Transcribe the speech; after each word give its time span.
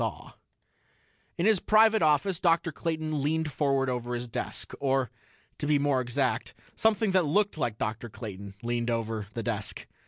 In 1.37 1.45
his 1.45 1.59
private 1.59 2.01
office, 2.01 2.39
Dr. 2.39 2.71
Clayton 2.71 3.21
leaned 3.21 3.51
forward 3.51 3.87
over 3.87 4.15
his 4.15 4.27
desk. 4.27 4.73
Or, 4.79 5.11
to 5.59 5.67
be 5.67 5.77
more 5.77 6.01
exact, 6.01 6.55
something 6.75 7.11
that 7.11 7.25
looked 7.27 7.55
like 7.55 7.77
Dr. 7.77 8.09
Clayton 8.09 8.55
leaned 8.63 8.89
over 8.89 9.27
the 9.35 9.43
desk. 9.43 9.85